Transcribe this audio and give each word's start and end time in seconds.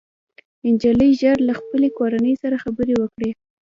نجلۍ 0.73 1.11
ژر 1.21 1.37
له 1.47 1.53
خپلې 1.59 1.87
کورنۍ 1.97 2.33
سره 2.43 2.55
خبرې 2.63 2.95
وکړې 2.97 3.31